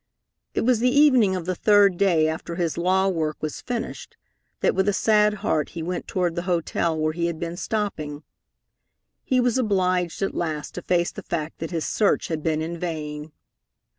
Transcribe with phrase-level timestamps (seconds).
[0.55, 4.17] It was the evening of the third day after his law work was finished
[4.61, 8.23] that with a sad heart he went toward the hotel where he had been stopping.
[9.23, 12.79] He was obliged at last to face the fact that his search had been in
[12.79, 13.31] vain.